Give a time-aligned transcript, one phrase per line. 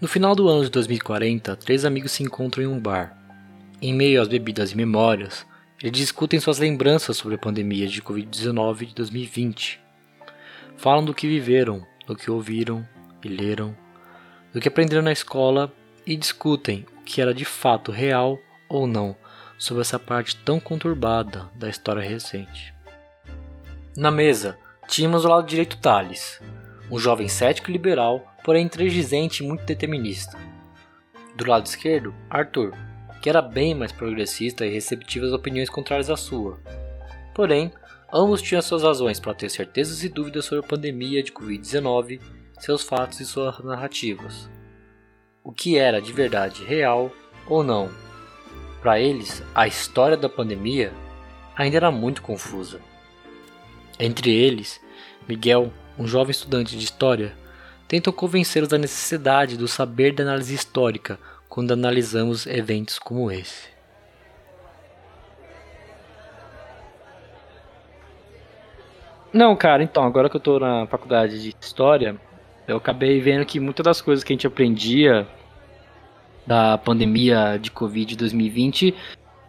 [0.00, 3.18] No final do ano de 2040, três amigos se encontram em um bar.
[3.82, 5.44] Em meio às bebidas e memórias,
[5.82, 9.80] eles discutem suas lembranças sobre a pandemia de Covid-19 de 2020.
[10.76, 12.86] Falam do que viveram, do que ouviram
[13.24, 13.76] e leram,
[14.52, 15.72] do que aprenderam na escola
[16.06, 19.16] e discutem o que era de fato real ou não
[19.58, 22.72] sobre essa parte tão conturbada da história recente.
[23.96, 26.40] Na mesa, tínhamos ao lado direito Thales,
[26.88, 30.38] um jovem cético liberal, porém intransigente e muito determinista.
[31.36, 32.72] Do lado esquerdo, Arthur,
[33.20, 36.60] que era bem mais progressista e receptivo às opiniões contrárias à sua.
[37.34, 37.72] Porém,
[38.12, 42.20] ambos tinham suas razões para ter certezas e dúvidas sobre a pandemia de Covid-19,
[42.58, 44.48] seus fatos e suas narrativas.
[45.44, 47.12] O que era de verdade real
[47.46, 47.90] ou não?
[48.80, 50.92] Para eles, a história da pandemia
[51.56, 52.80] ainda era muito confusa.
[53.98, 54.80] Entre eles,
[55.28, 57.36] Miguel, um jovem estudante de história,
[57.88, 63.68] tentam convencê-los da necessidade do saber da análise histórica quando analisamos eventos como esse.
[69.32, 72.16] Não, cara, então, agora que eu tô na faculdade de História,
[72.66, 75.26] eu acabei vendo que muitas das coisas que a gente aprendia
[76.46, 78.94] da pandemia de Covid 2020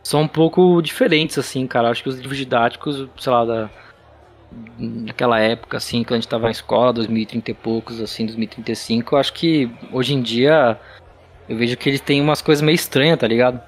[0.04, 1.90] são um pouco diferentes, assim, cara.
[1.90, 3.70] Acho que os livros didáticos, sei lá, da,
[4.78, 9.20] naquela época, assim, que a gente tava na escola, 2030 e poucos, assim, 2035, eu
[9.20, 10.80] acho que hoje em dia
[11.48, 13.62] eu vejo que eles têm umas coisas meio estranhas, tá ligado?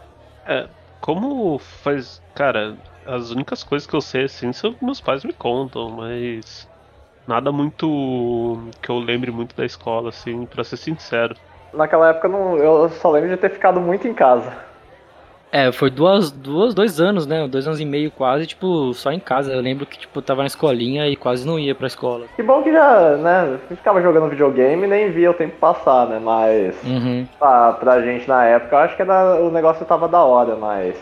[0.46, 0.68] É,
[1.00, 2.22] como faz.
[2.36, 6.70] Cara, as únicas coisas que eu sei, assim, são que meus pais me contam, mas.
[7.28, 8.60] Nada muito.
[8.82, 11.36] que eu lembre muito da escola, assim, pra ser sincero.
[11.74, 14.71] Naquela época não, eu só lembro de ter ficado muito em casa.
[15.52, 17.46] É, foi duas, duas, dois anos, né?
[17.48, 19.52] Dois anos e meio quase, tipo, só em casa.
[19.52, 22.26] Eu lembro que, tipo, tava na escolinha e quase não ia pra escola.
[22.36, 23.60] Que bom que já, né?
[23.68, 26.20] Ficava jogando videogame e nem via o tempo passar, né?
[26.24, 27.28] Mas uhum.
[27.38, 30.96] pra, pra gente na época, eu acho que era, o negócio tava da hora, mas.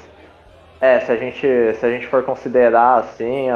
[0.81, 3.49] É, se a gente, se a gente for considerar assim,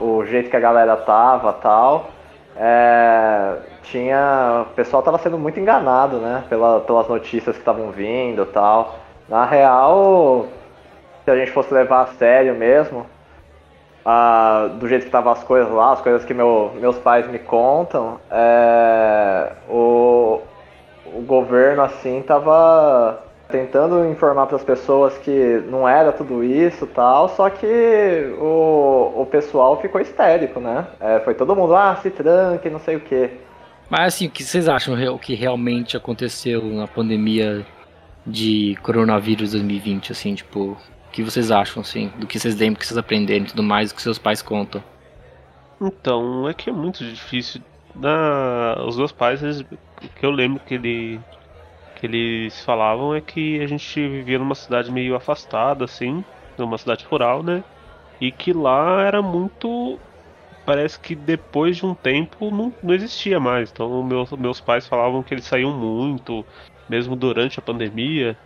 [0.00, 2.10] o jeito que a galera tava tal,
[2.56, 4.64] é, tinha.
[4.70, 6.44] O pessoal tava sendo muito enganado, né?
[6.48, 9.07] Pela, pelas notícias que estavam vindo tal.
[9.28, 10.46] Na real,
[11.24, 13.06] se a gente fosse levar a sério mesmo,
[14.78, 18.18] do jeito que estavam as coisas lá, as coisas que meu, meus pais me contam,
[18.30, 20.40] é, o,
[21.06, 27.28] o governo assim tava tentando informar para as pessoas que não era tudo isso tal,
[27.30, 30.86] só que o, o pessoal ficou histérico, né?
[31.00, 33.30] É, foi todo mundo, ah, se tranque, não sei o quê.
[33.90, 37.64] Mas assim, o que vocês acham o que realmente aconteceu na pandemia
[38.28, 42.86] de coronavírus 2020, assim, tipo, o que vocês acham, assim, do que vocês lembram, que
[42.86, 44.82] vocês aprenderam e tudo mais, do que seus pais contam?
[45.80, 47.62] Então, é que é muito difícil.
[47.94, 48.76] Na...
[48.86, 49.60] Os meus pais, eles...
[49.60, 51.20] o que eu lembro que, ele...
[51.96, 56.24] que eles falavam é que a gente vivia numa cidade meio afastada, assim,
[56.56, 57.64] numa cidade rural, né?
[58.20, 59.98] E que lá era muito.
[60.66, 63.70] Parece que depois de um tempo não, não existia mais.
[63.70, 66.44] Então, meus, meus pais falavam que eles saíam muito,
[66.88, 68.36] mesmo durante a pandemia.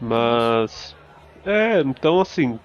[0.00, 0.96] Mas.
[1.44, 2.58] É, então assim.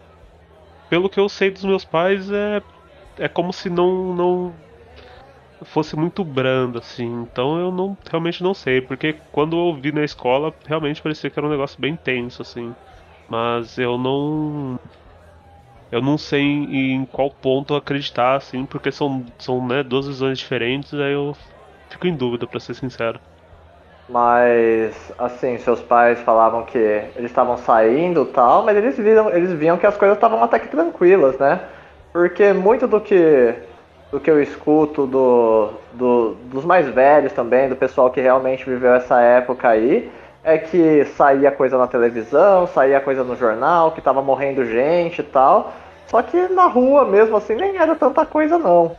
[0.90, 2.62] Pelo que eu sei dos meus pais, é,
[3.18, 4.54] é como se não, não
[5.66, 7.06] fosse muito brando, assim.
[7.24, 8.82] Então eu não realmente não sei.
[8.82, 12.74] Porque quando eu ouvi na escola, realmente parecia que era um negócio bem tenso, assim.
[13.30, 14.80] Mas eu não.
[15.92, 20.40] Eu não sei em, em qual ponto acreditar, assim, porque são, são né, duas visões
[20.40, 21.36] diferentes, aí eu
[21.90, 23.20] fico em dúvida, para ser sincero.
[24.08, 29.78] Mas, assim, seus pais falavam que eles estavam saindo tal, mas eles viram, eles viam
[29.78, 31.62] que as coisas estavam até que tranquilas, né?
[32.12, 33.56] Porque muito do que,
[34.12, 38.94] do que eu escuto do, do, dos mais velhos também, do pessoal que realmente viveu
[38.94, 40.12] essa época aí,
[40.44, 45.24] é que saía coisa na televisão, saía coisa no jornal, que tava morrendo gente e
[45.24, 45.74] tal.
[46.08, 48.98] Só que na rua mesmo assim nem era tanta coisa não.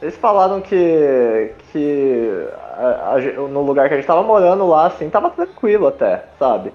[0.00, 5.10] Eles falaram que, que a, a, no lugar que a gente tava morando lá, assim,
[5.10, 6.72] tava tranquilo até, sabe?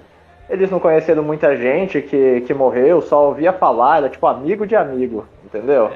[0.50, 4.76] Eles não conheceram muita gente que, que morreu, só ouvia falar, era tipo amigo de
[4.76, 5.92] amigo, entendeu?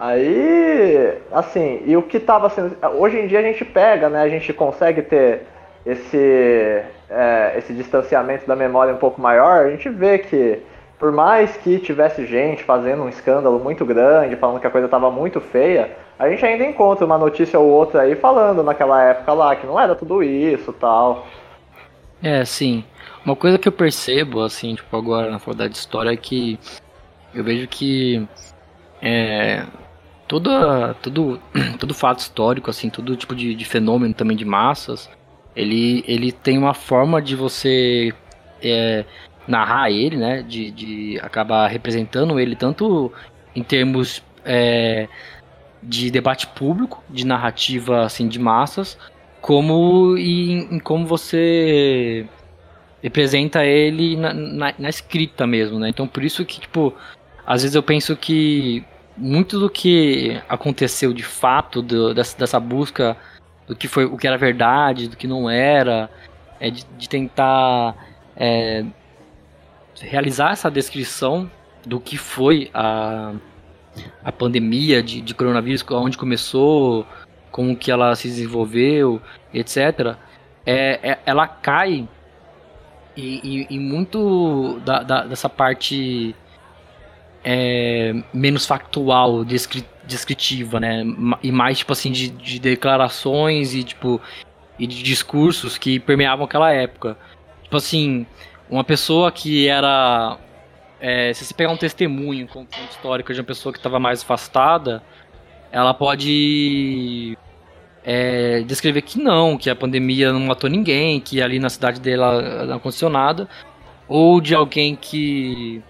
[0.00, 2.76] Aí, assim, e o que tava sendo.
[2.98, 4.22] Hoje em dia a gente pega, né?
[4.22, 5.42] A gente consegue ter
[5.84, 10.62] esse, é, esse distanciamento da memória um pouco maior, a gente vê que
[10.98, 15.10] por mais que tivesse gente fazendo um escândalo muito grande, falando que a coisa estava
[15.10, 19.56] muito feia, a gente ainda encontra uma notícia ou outra aí falando naquela época lá
[19.56, 21.26] que não era tudo isso tal.
[22.22, 22.84] É, sim.
[23.24, 26.58] Uma coisa que eu percebo, assim, tipo, agora na faculdade de história é que
[27.34, 28.26] eu vejo que
[29.02, 29.64] é,
[30.28, 30.50] todo,
[31.02, 31.40] todo,
[31.78, 35.10] todo fato histórico, assim, todo tipo de, de fenômeno também de massas,
[35.54, 38.12] Ele, ele tem uma forma de você
[38.62, 39.04] é,
[39.46, 40.42] narrar ele, né?
[40.42, 43.12] De, de acabar representando ele tanto
[43.54, 45.08] em termos é,
[45.84, 48.98] de debate público, de narrativa assim de massas,
[49.40, 52.26] como em, em como você
[53.02, 55.90] representa ele na, na, na, escrita mesmo, né?
[55.90, 56.94] Então por isso que tipo
[57.46, 58.82] às vezes eu penso que
[59.16, 63.16] muito do que aconteceu de fato do, dessa, dessa busca
[63.66, 66.10] do que foi o que era verdade, do que não era,
[66.58, 67.94] é de, de tentar
[68.36, 68.84] é,
[70.00, 71.50] realizar essa descrição
[71.86, 73.34] do que foi a,
[74.22, 77.06] a pandemia de, de coronavírus, onde começou,
[77.50, 79.20] como que ela se desenvolveu,
[79.52, 80.16] etc.
[80.66, 82.08] É, é ela cai
[83.16, 86.34] e, e, e muito da, da, dessa parte
[87.44, 91.02] é, menos factual, descri descritiva, né?
[91.42, 94.20] E mais, tipo assim, de, de declarações e, tipo,
[94.78, 97.16] e de discursos que permeavam aquela época.
[97.62, 98.26] Tipo assim,
[98.68, 100.38] uma pessoa que era.
[101.06, 105.02] É, se você pegar um testemunho com histórico de uma pessoa que estava mais afastada,
[105.70, 107.36] ela pode
[108.02, 112.64] é, descrever que não, que a pandemia não matou ninguém, que ali na cidade dela
[112.64, 113.46] não aconteceu nada,
[114.08, 115.82] ou de alguém que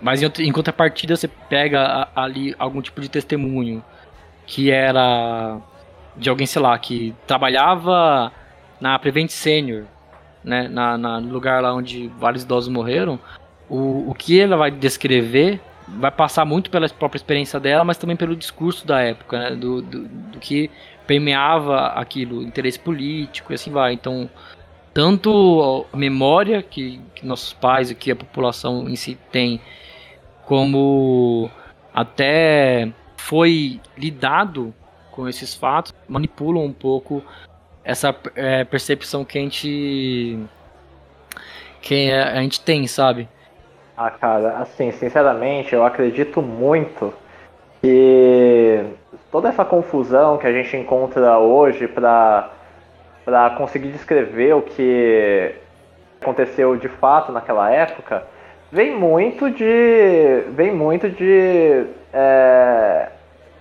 [0.00, 3.82] mas em contrapartida você pega ali algum tipo de testemunho
[4.46, 5.58] que era
[6.16, 8.30] de alguém, sei lá, que trabalhava
[8.80, 9.86] na Prevent Senior,
[10.44, 13.18] né, na, na lugar lá onde vários idosos morreram,
[13.70, 18.16] o, o que ela vai descrever vai passar muito pela própria experiência dela, mas também
[18.16, 20.70] pelo discurso da época, né, do, do, do que
[21.06, 23.92] permeava aquilo, interesse político e assim vai.
[23.92, 24.28] Então,
[24.92, 29.60] tanto a memória que, que nossos pais e que a população em si tem
[30.44, 31.50] como
[31.94, 34.74] até foi lidado
[35.10, 37.22] com esses fatos, manipulam um pouco
[37.84, 40.38] essa é, percepção que a gente
[41.82, 43.28] que a gente tem, sabe?
[43.96, 47.12] Ah, cara, assim, sinceramente, eu acredito muito
[47.80, 48.84] que
[49.30, 52.50] toda essa confusão que a gente encontra hoje para
[53.24, 55.54] para conseguir descrever o que
[56.20, 58.24] aconteceu de fato naquela época
[58.70, 60.44] vem muito de.
[60.50, 61.86] vem muito de.
[62.12, 63.08] É,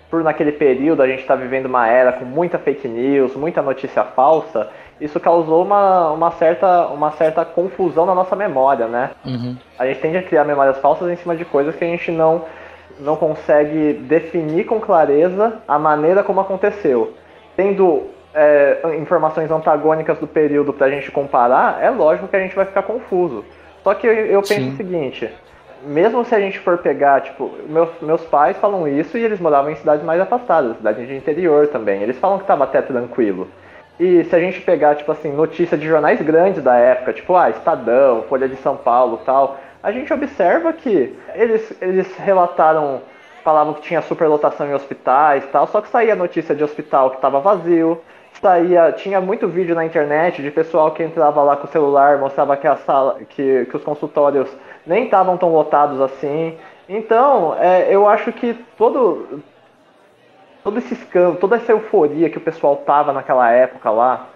[0.10, 4.04] por naquele período a gente está vivendo uma era com muita fake news, muita notícia
[4.04, 4.70] falsa,
[5.00, 9.12] isso causou uma, uma, certa, uma certa confusão na nossa memória, né?
[9.26, 9.56] Uhum.
[9.78, 12.44] A gente tende a criar memórias falsas em cima de coisas que a gente não,
[13.00, 17.14] não consegue definir com clareza a maneira como aconteceu.
[17.56, 22.56] Tendo é, informações antagônicas do período para a gente comparar, é lógico que a gente
[22.56, 23.46] vai ficar confuso.
[23.84, 24.74] Só que eu, eu penso Sim.
[24.74, 25.30] o seguinte,
[25.84, 29.72] mesmo se a gente for pegar, tipo, meus, meus pais falam isso e eles moravam
[29.72, 32.02] em cidades mais afastadas, cidades de interior também.
[32.02, 33.48] Eles falam que estava até tranquilo.
[34.00, 37.50] E se a gente pegar, tipo assim, notícia de jornais grandes da época, tipo, ah,
[37.50, 43.02] Estadão, Folha de São Paulo tal, a gente observa que eles, eles relataram,
[43.44, 47.42] falavam que tinha superlotação em hospitais tal, só que saía notícia de hospital que estava
[47.42, 48.02] vazio,
[48.42, 52.56] saía, tinha muito vídeo na internet de pessoal que entrava lá com o celular, mostrava
[52.56, 54.50] que a sala, que, que os consultórios
[54.86, 56.58] nem estavam tão lotados assim.
[56.88, 59.42] Então, é, eu acho que todo,
[60.64, 64.30] todo esse escândalo, toda essa euforia que o pessoal tava naquela época lá,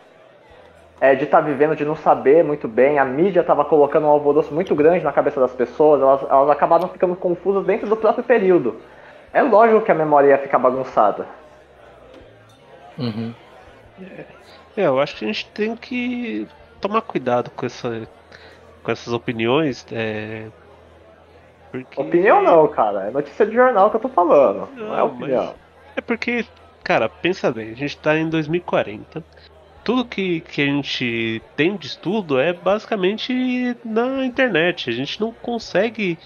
[1.01, 4.09] é, de estar tá vivendo, de não saber muito bem, a mídia estava colocando um
[4.09, 8.23] alvoroço muito grande na cabeça das pessoas, elas, elas acabaram ficando confusas dentro do próprio
[8.23, 8.79] período.
[9.33, 11.27] É lógico que a memória ia ficar bagunçada.
[12.97, 13.33] Uhum.
[14.77, 16.47] É, eu acho que a gente tem que
[16.79, 18.07] tomar cuidado com, essa,
[18.83, 19.85] com essas opiniões.
[19.91, 20.47] É,
[21.71, 21.99] porque...
[21.99, 23.07] Opinião não, cara.
[23.07, 24.69] É notícia de jornal que eu tô falando.
[24.75, 25.55] Não, não é opinião.
[25.95, 26.45] É porque,
[26.83, 29.23] cara, pensa bem, a gente tá em 2040.
[29.83, 34.89] Tudo que, que a gente tem de estudo é basicamente na internet.
[34.89, 36.17] A gente não consegue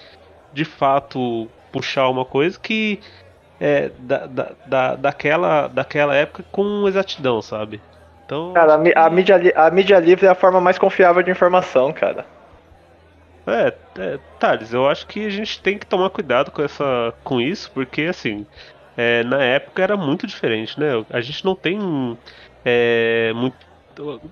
[0.53, 2.99] de fato puxar uma coisa que
[3.59, 7.81] é, da, da, da, daquela, daquela época com exatidão, sabe?
[8.25, 11.91] Então, cara, a, a, mídia, a mídia livre é a forma mais confiável de informação,
[11.91, 12.25] cara.
[13.47, 17.39] É, é, Thales, eu acho que a gente tem que tomar cuidado com, essa, com
[17.39, 18.45] isso, porque assim,
[18.97, 21.05] é, na época era muito diferente, né?
[21.11, 22.17] A gente não tem
[22.65, 23.55] é, muito,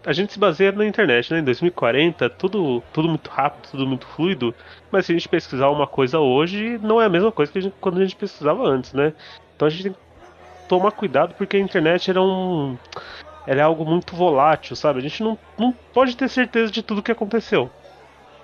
[0.05, 1.39] a gente se baseia na internet, né?
[1.39, 4.53] Em 2040, tudo, tudo muito rápido, tudo muito fluido.
[4.91, 7.61] Mas se a gente pesquisar uma coisa hoje, não é a mesma coisa que a
[7.61, 9.13] gente, quando a gente pesquisava antes, né?
[9.55, 9.99] Então a gente tem que
[10.67, 12.77] tomar cuidado porque a internet era um.
[13.47, 14.97] Ela é algo muito volátil, sabe?
[14.97, 17.69] A gente não, não pode ter certeza de tudo que aconteceu.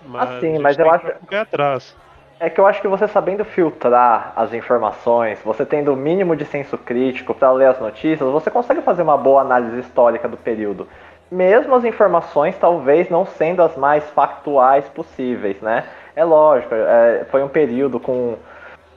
[0.06, 1.08] Mas assim, mas eu acho.
[1.28, 1.96] Que atrás.
[2.44, 6.44] É que eu acho que você sabendo filtrar as informações, você tendo o mínimo de
[6.44, 10.88] senso crítico para ler as notícias, você consegue fazer uma boa análise histórica do período.
[11.30, 15.84] mesmo as informações talvez não sendo as mais factuais possíveis, né?
[16.16, 18.36] É lógico, é, foi um período com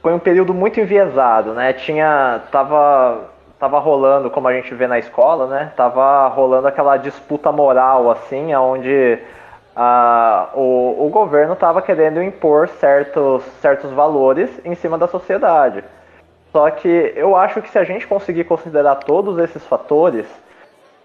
[0.00, 1.74] foi um período muito enviesado, né?
[1.74, 5.70] Tinha tava tava rolando, como a gente vê na escola, né?
[5.76, 9.18] Tava rolando aquela disputa moral assim, onde
[9.76, 15.82] a, o, o governo estava querendo impor certos, certos valores em cima da sociedade.
[16.52, 20.26] Só que eu acho que se a gente conseguir considerar todos esses fatores,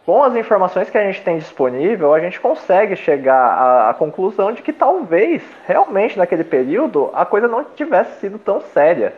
[0.06, 4.52] com as informações que a gente tem disponível, a gente consegue chegar à, à, conclusão
[4.52, 9.14] de que talvez, realmente naquele período, a coisa não tivesse sido tão séria.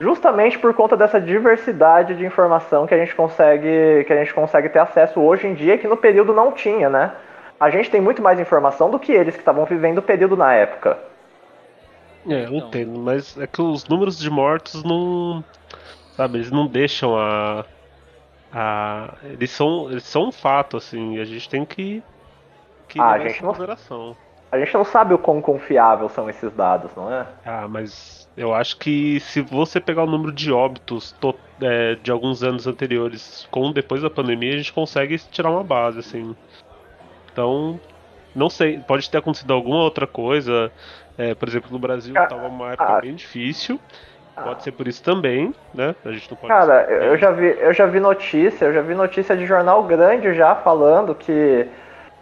[0.00, 4.68] Justamente por conta dessa diversidade de informação que a gente consegue, que a gente consegue
[4.68, 7.12] ter acesso hoje em dia, que no período não tinha, né?
[7.58, 10.52] A gente tem muito mais informação do que eles que estavam vivendo o período na
[10.52, 10.98] época.
[12.28, 15.42] É, eu entendo, mas é que os números de mortos não.
[16.16, 17.64] Sabe, eles não deixam a
[18.52, 22.02] ah, eles são eles são um fato assim, a gente tem que
[22.88, 24.16] que ah, a gente não, consideração.
[24.50, 27.26] A gente não sabe o quão confiável são esses dados, não é?
[27.44, 32.10] Ah, mas eu acho que se você pegar o número de óbitos to, é, de
[32.10, 36.34] alguns anos anteriores com depois da pandemia, a gente consegue tirar uma base, assim.
[37.38, 37.78] Então,
[38.34, 40.72] não sei, pode ter acontecido alguma outra coisa.
[41.16, 43.78] É, por exemplo, no Brasil estava ah, uma época ah, bem difícil.
[44.34, 45.94] Pode ser por isso também, né?
[46.04, 48.92] A gente não pode Cara, eu já vi, eu já vi notícia, eu já vi
[48.92, 51.68] notícia de jornal grande já falando que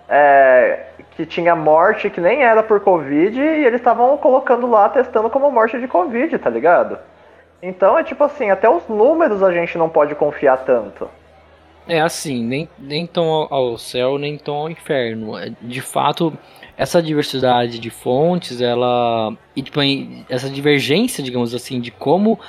[0.06, 5.30] é, que tinha morte que nem era por Covid e eles estavam colocando lá, testando
[5.30, 6.98] como morte de Covid, tá ligado?
[7.62, 11.08] Então é tipo assim, até os números a gente não pode confiar tanto.
[11.88, 15.38] É assim, nem, nem tão ao céu, nem tão ao inferno.
[15.38, 16.36] É, de fato,
[16.76, 19.32] essa diversidade de fontes, ela.
[19.54, 19.80] E tipo,
[20.28, 22.40] essa divergência, digamos assim, de como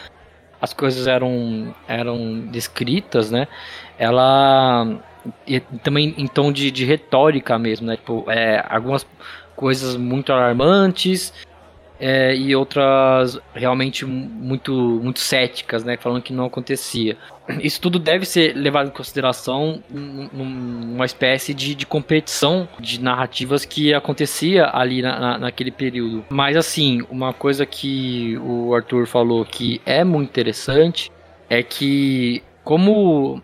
[0.60, 3.48] as coisas eram, eram descritas, né?
[3.98, 4.98] Ela.
[5.46, 7.98] E também em tom de, de retórica mesmo, né?
[7.98, 9.06] Tipo, é, algumas
[9.56, 11.34] coisas muito alarmantes
[11.99, 15.97] é, e outras realmente muito, muito céticas, né?
[15.97, 17.17] Falando que não acontecia.
[17.61, 23.93] Isso tudo deve ser levado em consideração numa espécie de, de competição de narrativas que
[23.93, 26.25] acontecia ali na, na, naquele período.
[26.29, 31.11] Mas assim, uma coisa que o Arthur falou que é muito interessante
[31.49, 33.41] é que como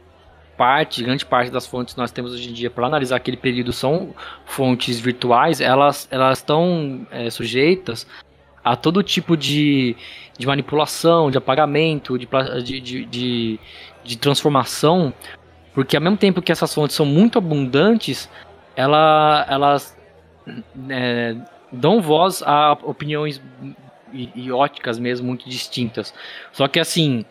[0.58, 3.74] parte, grande parte das fontes que nós temos hoje em dia para analisar aquele período
[3.74, 4.14] são
[4.46, 8.08] fontes virtuais, elas elas estão é, sujeitas
[8.64, 9.96] a todo tipo de,
[10.38, 12.28] de manipulação, de apagamento, de,
[12.64, 13.60] de, de,
[14.04, 15.14] de, transformação,
[15.74, 18.30] porque ao mesmo tempo que essas fontes são muito abundantes,
[18.76, 19.98] ela, elas
[20.90, 21.36] é,
[21.72, 23.42] dão voz a opiniões
[24.36, 26.14] ióticas mesmo, muito distintas.
[26.52, 27.26] Só que assim,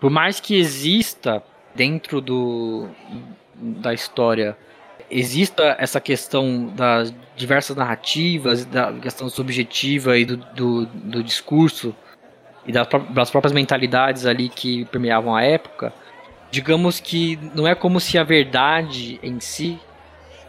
[0.00, 1.42] por mais que exista
[1.74, 2.88] dentro do,
[3.54, 4.56] da história
[5.10, 11.94] exista essa questão das diversas narrativas, da questão subjetiva e do, do, do discurso
[12.66, 15.92] e das, das, próprias mentalidades ali que permeavam a época,
[16.50, 19.78] digamos que não é como se a verdade em si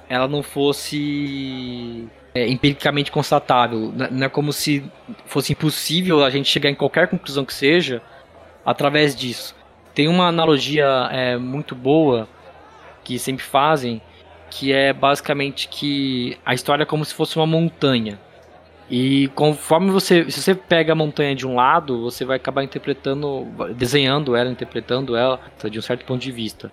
[0.10, 3.92] ela não fosse é, empiricamente constatável.
[4.12, 4.84] Não é como se
[5.26, 8.02] fosse impossível a gente chegar em qualquer conclusão que seja
[8.66, 9.56] através disso.
[9.94, 12.28] Tem uma analogia é, muito boa
[13.04, 14.02] que sempre fazem,
[14.50, 18.20] que é basicamente que a história é como se fosse uma montanha.
[18.90, 23.46] E conforme você, se você pega a montanha de um lado, você vai acabar interpretando,
[23.76, 25.40] desenhando ela, interpretando ela
[25.70, 26.72] de um certo ponto de vista.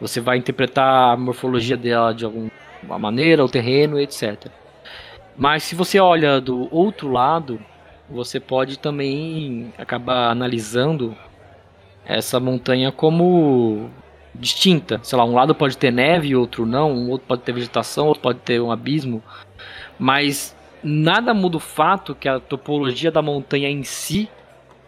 [0.00, 2.50] Você vai interpretar a morfologia dela de alguma
[2.98, 4.48] maneira, o terreno, etc.
[5.36, 7.60] Mas se você olha do outro lado,
[8.10, 11.16] você pode também acabar analisando
[12.04, 13.90] essa montanha como
[14.38, 15.00] distinta.
[15.02, 18.22] Sei lá, um lado pode ter neve outro não, um outro pode ter vegetação, outro
[18.22, 19.22] pode ter um abismo,
[19.98, 24.28] mas nada muda o fato que a topologia da montanha em si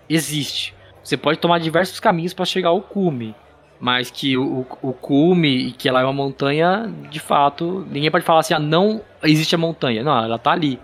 [0.08, 0.74] existe.
[1.02, 3.34] Você pode tomar diversos caminhos para chegar ao cume,
[3.80, 8.24] mas que o, o, cume e que ela é uma montanha, de fato, ninguém pode
[8.24, 10.02] falar assim, ah, não existe a montanha.
[10.02, 10.78] Não, ela está ali.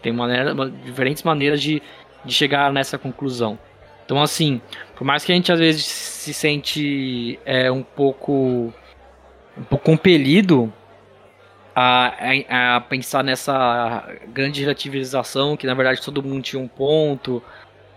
[0.00, 0.54] Tem maneira,
[0.84, 1.80] diferentes maneiras de,
[2.24, 3.58] de chegar nessa conclusão.
[4.12, 4.60] Então, assim,
[4.94, 8.70] por mais que a gente às vezes se sente é, um pouco
[9.56, 10.70] um pouco compelido
[11.74, 12.12] a,
[12.76, 17.42] a, pensar nessa grande relativização, que na verdade todo mundo tinha um ponto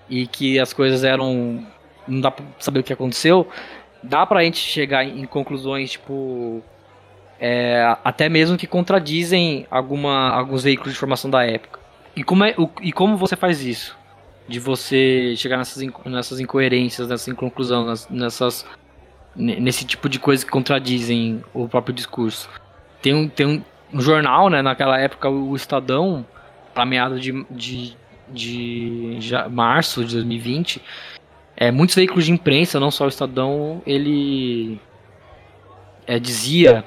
[0.09, 1.67] e que as coisas eram.
[2.07, 3.45] não dá pra saber o que aconteceu,
[4.01, 6.63] dá pra gente chegar em conclusões, tipo.
[7.37, 11.81] É, até mesmo que contradizem alguma, alguns veículos de informação da época.
[12.15, 14.04] E como, é, o, e como você faz isso?
[14.47, 18.65] De você chegar nessas, nessas incoerências, nessa inconclusão, nessas,
[19.35, 22.49] nesse tipo de coisas que contradizem o próprio discurso.
[23.01, 26.25] tem um, tem um, um jornal, né, naquela época, o Estadão,
[26.73, 27.95] para meados de, de,
[28.29, 30.81] de já, março de 2020,
[31.57, 34.79] é, muitos veículos de imprensa, não só o Estadão, ele
[36.05, 36.83] é, dizia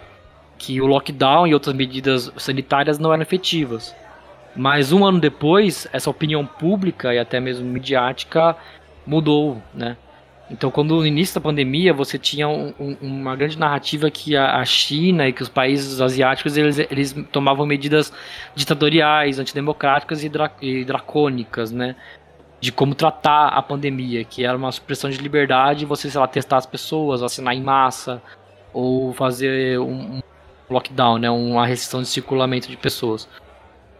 [0.58, 3.94] que o lockdown e outras medidas sanitárias não eram efetivas.
[4.56, 8.56] Mas um ano depois, essa opinião pública e até mesmo midiática
[9.06, 9.96] mudou, né?
[10.50, 14.56] Então, quando no início da pandemia você tinha um, um, uma grande narrativa que a,
[14.56, 18.12] a, China e que os países asiáticos eles, eles tomavam medidas
[18.54, 21.94] ditatoriais, antidemocráticas e, dra, e dracônicas, né?
[22.60, 26.56] De como tratar a pandemia, que era uma supressão de liberdade, você, sei lá, testar
[26.56, 28.22] as pessoas, vacinar em massa,
[28.72, 30.22] ou fazer um, um
[30.70, 31.30] lockdown, né?
[31.30, 33.28] Uma restrição de circulamento de pessoas.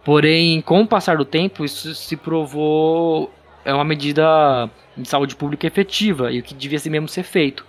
[0.09, 3.31] Porém, com o passar do tempo, isso se provou
[3.63, 7.63] é uma medida de saúde pública efetiva e o que devia ser mesmo ser feito.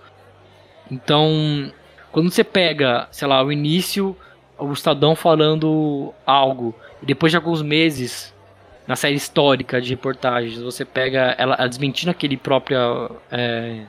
[0.90, 1.70] Então,
[2.10, 4.16] quando você pega, sei lá, o início,
[4.58, 8.34] o Estadão falando algo, e depois de alguns meses,
[8.86, 13.82] na série histórica de reportagens, você pega ela, ela desmentindo aquele própria é,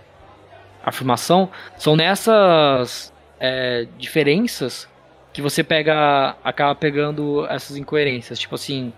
[0.84, 4.91] afirmação, são nessas é, diferenças
[5.34, 8.40] que você pega acaba pegando essas incoerências.
[8.40, 8.94] Tipo assim,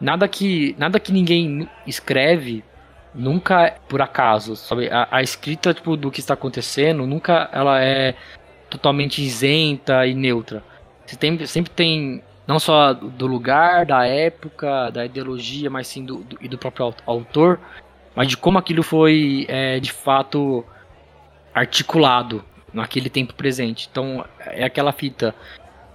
[0.00, 2.64] nada que nada que ninguém escreve
[3.14, 4.88] nunca é por acaso, sabe?
[4.90, 8.14] A, a, escrita tipo, do que está acontecendo nunca ela é
[8.68, 10.62] totalmente isenta e neutra.
[11.04, 16.18] Você tem, sempre tem não só do lugar, da época, da ideologia, mas sim do,
[16.18, 17.58] do e do próprio autor,
[18.14, 20.64] mas de como aquilo foi é, de fato
[21.54, 22.44] articulado
[22.76, 23.88] naquele tempo presente.
[23.90, 25.34] Então é aquela fita.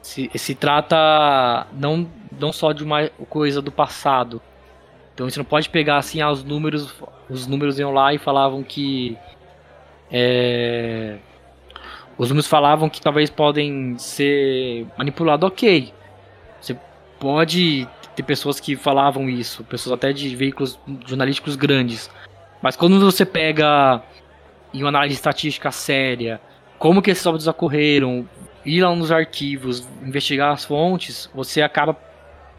[0.01, 2.09] Se, se trata não,
[2.39, 4.41] não só de uma coisa do passado,
[5.13, 6.91] então você não pode pegar assim ah, os números,
[7.29, 9.15] os números iam lá e falavam que
[10.11, 11.17] é,
[12.17, 15.93] os números falavam que talvez podem ser manipulados, ok.
[16.59, 16.75] Você
[17.19, 22.09] pode ter pessoas que falavam isso, pessoas até de veículos jornalísticos grandes.
[22.61, 24.01] Mas quando você pega
[24.73, 26.41] em uma análise estatística séria,
[26.81, 28.27] como que esses óbitos ocorreram,
[28.65, 31.95] ir lá nos arquivos, investigar as fontes, você acaba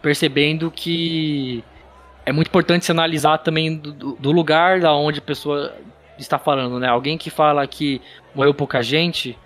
[0.00, 1.64] percebendo que
[2.24, 5.74] é muito importante se analisar também do, do, lugar da onde a pessoa
[6.16, 6.86] está falando, né?
[6.86, 8.00] Alguém que fala que
[8.32, 9.36] morreu pouca gente,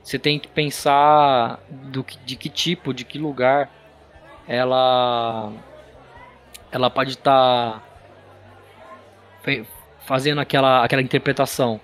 [0.00, 3.68] você tem que pensar do que, de que tipo, de que lugar
[4.46, 5.52] ela
[6.70, 7.82] ela pode estar
[9.42, 9.52] tá
[10.06, 11.80] fazendo aquela, aquela interpretação.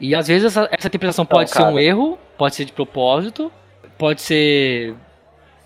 [0.00, 3.50] E às vezes essa, essa interpretação pode ser um erro, pode ser de propósito,
[3.96, 4.94] pode ser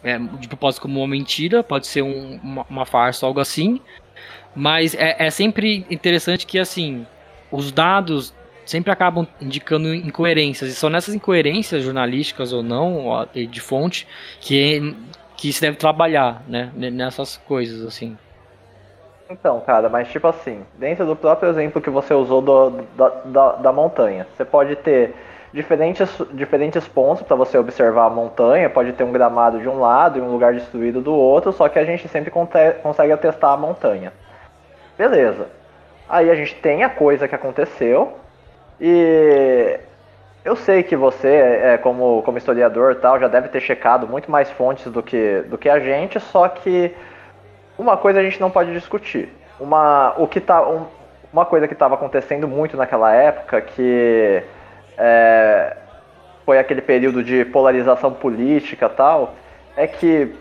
[0.03, 3.81] é, de propósito como uma mentira, pode ser um, uma, uma, farsa, algo assim.
[4.55, 7.07] Mas é, é, sempre interessante que, assim,
[7.51, 10.71] os dados sempre acabam indicando incoerências.
[10.71, 14.07] E são nessas incoerências jornalísticas ou não, de fonte,
[14.41, 14.95] que,
[15.37, 16.71] que se deve trabalhar, né?
[16.75, 18.17] Nessas coisas, assim.
[19.31, 23.53] Então, cara, mas tipo assim, dentro do próprio exemplo que você usou do, da, da,
[23.53, 25.15] da montanha, você pode ter
[25.53, 28.69] diferentes, diferentes pontos para você observar a montanha.
[28.69, 31.79] Pode ter um gramado de um lado e um lugar destruído do outro, só que
[31.79, 32.31] a gente sempre
[32.83, 34.13] consegue atestar a montanha.
[34.99, 35.47] Beleza.
[36.09, 38.15] Aí a gente tem a coisa que aconteceu
[38.81, 39.79] e
[40.45, 44.51] eu sei que você, é, como, como historiador tal, já deve ter checado muito mais
[44.51, 46.93] fontes do que, do que a gente, só que
[47.81, 49.31] uma coisa a gente não pode discutir.
[49.59, 50.85] Uma, o que tá, um,
[51.33, 54.43] uma coisa que estava acontecendo muito naquela época, que
[54.99, 55.77] é,
[56.45, 59.35] foi aquele período de polarização política tal,
[59.77, 60.35] é que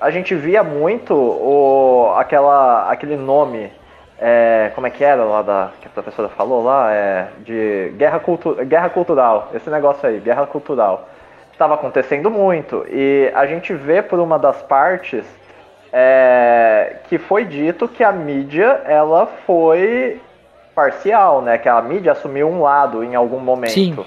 [0.00, 3.70] a gente via muito o, aquela, aquele nome,
[4.18, 8.18] é, como é que era lá da que a professora falou lá, é, de guerra,
[8.20, 11.10] cultu guerra cultural, esse negócio aí, guerra cultural.
[11.52, 15.26] Estava acontecendo muito e a gente vê por uma das partes
[15.92, 20.20] é, que foi dito que a mídia ela foi
[20.74, 21.56] parcial, né?
[21.56, 23.70] Que a mídia assumiu um lado em algum momento.
[23.70, 24.06] Sim.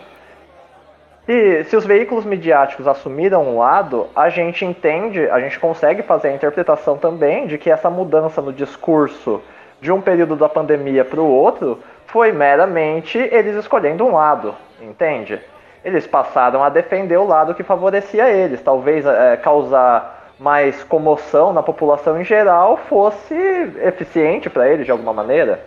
[1.27, 6.29] E se os veículos midiáticos assumiram um lado, a gente entende, a gente consegue fazer
[6.29, 9.41] a interpretação também de que essa mudança no discurso
[9.79, 15.39] de um período da pandemia para o outro foi meramente eles escolhendo um lado, entende?
[15.85, 21.61] Eles passaram a defender o lado que favorecia eles, talvez é, causar mais comoção na
[21.61, 23.35] população em geral fosse
[23.83, 25.63] eficiente para eles de alguma maneira.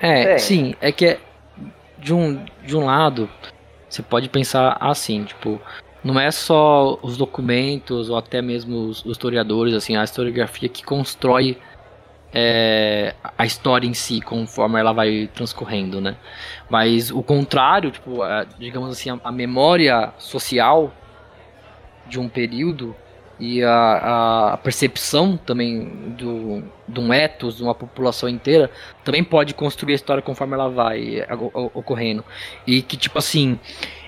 [0.00, 1.18] É, sim, é que é,
[1.98, 3.28] de um, de um lado
[3.88, 5.60] você pode pensar assim, tipo,
[6.04, 10.84] não é só os documentos ou até mesmo os, os historiadores, assim, a historiografia que
[10.84, 11.58] constrói
[12.32, 16.16] é, a história em si, conforme ela vai transcorrendo, né?
[16.68, 20.92] Mas o contrário, tipo, a, digamos assim, a, a, memória social
[22.06, 22.94] de um período
[23.40, 25.84] e a, a percepção também
[26.18, 28.70] do, de um ethos, de uma população inteira,
[29.02, 31.26] também pode construir a história conforme ela vai
[31.72, 32.22] ocorrendo.
[32.66, 33.58] E que, tipo assim,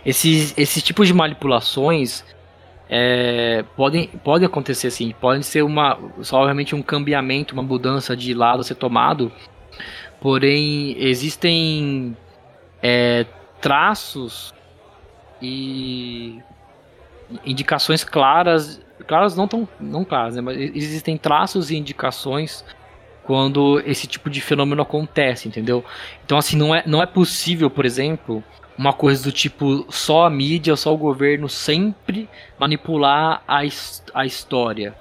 [0.05, 2.23] esses, esses tipos de manipulações
[2.90, 8.35] é, podem, podem acontecer assim, podem ser uma, só obviamente um cambiamento, uma mudança de
[8.35, 9.33] lado a ser tomado,
[10.21, 12.14] porém existem
[12.83, 13.25] é,
[13.62, 14.53] traços
[15.40, 16.38] e
[17.47, 22.65] indicações claras claras não tão não claras, né, mas existem traços e indicações
[23.25, 25.85] quando esse tipo de fenômeno acontece, entendeu?
[26.25, 28.43] Então assim, não é, não é possível, por exemplo,
[28.77, 33.61] uma coisa do tipo só a mídia, só o governo sempre manipular a,
[34.15, 34.95] a história.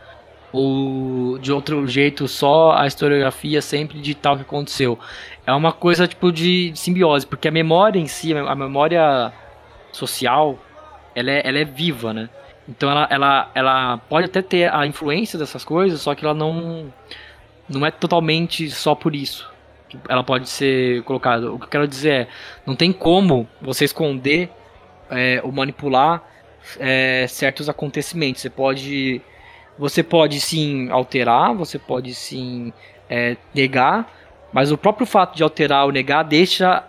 [0.53, 4.99] Ou de outro jeito, só a historiografia sempre de tal que aconteceu.
[5.47, 9.31] É uma coisa tipo de simbiose, porque a memória em si, a memória
[9.93, 10.59] social,
[11.15, 12.29] ela é, ela é viva, né?
[12.67, 16.93] Então ela, ela, ela pode até ter a influência dessas coisas, só que ela não,
[17.67, 19.49] não é totalmente só por isso.
[20.07, 21.51] Ela pode ser colocada.
[21.51, 22.27] O que eu quero dizer é,
[22.65, 24.49] não tem como você esconder
[25.09, 26.23] é, ou manipular
[26.79, 28.41] é, certos acontecimentos.
[28.41, 29.21] Você pode,
[29.77, 32.71] você pode sim alterar, você pode sim
[33.09, 34.09] é, negar,
[34.53, 36.85] mas o próprio fato de alterar ou negar deixa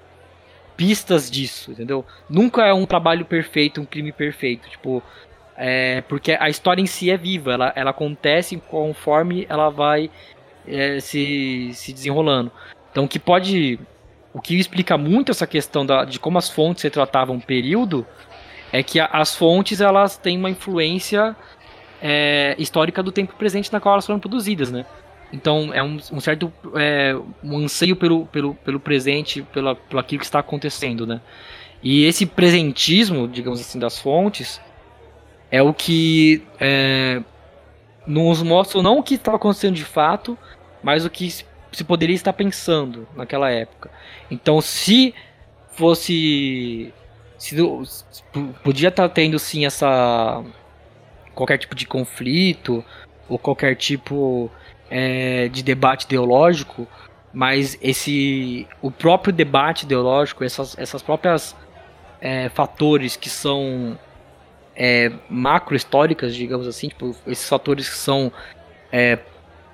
[0.76, 2.04] pistas disso, entendeu?
[2.28, 4.68] Nunca é um trabalho perfeito, um crime perfeito.
[4.68, 5.02] Tipo,
[5.64, 10.10] é, porque a história em si é viva, ela, ela acontece conforme ela vai
[10.66, 12.50] é, se, se desenrolando.
[12.90, 13.78] Então, o que pode.
[14.34, 18.04] O que explica muito essa questão da, de como as fontes retratavam o período
[18.72, 21.36] é que a, as fontes elas têm uma influência
[22.02, 24.84] é, histórica do tempo presente na qual elas foram produzidas, né?
[25.32, 30.18] Então é um, um certo é, um anseio pelo, pelo, pelo presente, pela, pelo aquilo
[30.18, 31.20] que está acontecendo, né?
[31.80, 34.60] E esse presentismo, digamos assim, das fontes
[35.52, 37.22] é o que é,
[38.06, 40.36] nos mostra não o que estava acontecendo de fato,
[40.82, 43.90] mas o que se poderia estar pensando naquela época.
[44.30, 45.14] Então, se
[45.72, 46.92] fosse.
[47.36, 47.56] Se,
[48.64, 50.42] podia estar tendo sim essa.
[51.34, 52.82] qualquer tipo de conflito,
[53.28, 54.50] ou qualquer tipo
[54.90, 56.88] é, de debate ideológico,
[57.32, 58.66] mas esse.
[58.80, 61.54] o próprio debate ideológico, essas, essas próprias
[62.22, 63.98] é, fatores que são
[64.76, 68.32] é, macro-históricas, digamos assim, tipo, esses fatores que são
[68.90, 69.18] é,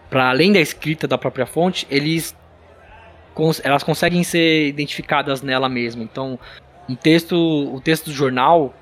[0.08, 2.37] para além da escrita da própria fonte, eles
[3.62, 6.02] elas conseguem ser identificadas nela mesma.
[6.02, 6.37] Então,
[6.88, 8.74] um texto, o texto do jornal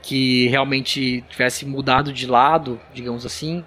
[0.00, 3.62] que realmente tivesse mudado de lado, digamos assim,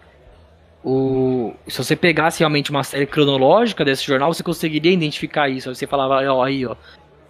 [0.83, 5.73] o, se você pegasse realmente uma série cronológica desse jornal, você conseguiria identificar isso.
[5.73, 6.75] Você falava, ó, aí, ó.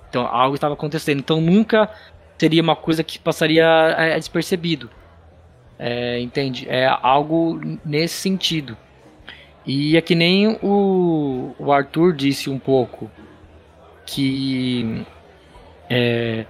[0.09, 1.19] Então, algo estava acontecendo.
[1.19, 1.89] Então, nunca
[2.37, 3.65] seria uma coisa que passaria
[3.97, 4.89] é, despercebido.
[5.79, 6.67] É, entende?
[6.69, 8.77] É algo nesse sentido.
[9.65, 13.11] E é que nem o, o Arthur disse um pouco
[14.05, 15.05] que
[15.89, 16.45] é,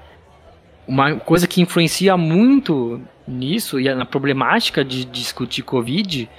[0.88, 6.30] uma coisa que influencia muito nisso e na problemática de discutir Covid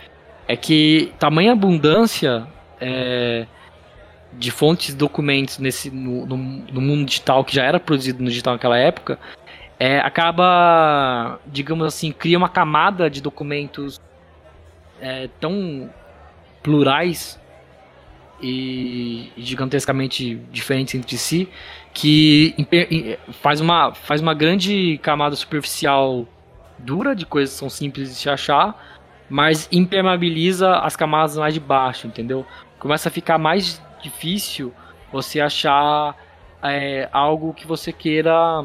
[0.47, 2.47] é que tamanha abundância
[2.81, 3.47] é,
[4.33, 8.55] de fontes documentos nesse no, no, no, mundo digital que já era produzido no digital
[8.55, 9.19] naquela época
[9.79, 14.01] é, acaba digamos assim cria uma camada de documentos
[15.01, 15.91] é, tão
[16.63, 17.41] plurais
[18.41, 21.49] e gigantescamente diferentes entre si
[21.93, 22.55] que
[23.41, 26.27] faz uma faz uma grande camada superficial
[26.79, 31.61] dura de coisas que são simples de se achar mas impermeabiliza as camadas mais de
[31.61, 32.47] baixo entendeu?
[32.79, 34.73] Começa a ficar mais difícil
[35.13, 36.17] você achar
[36.63, 38.65] é, algo que você queira